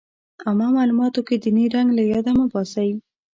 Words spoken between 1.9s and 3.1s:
له ياده مه وباسئ.